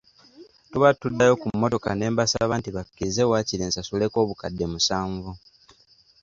[0.71, 5.31] Tuba tuddayo ku mmotoka ne mbasaba nti bakkirize waakiri nsasuleko obukadde musanvu.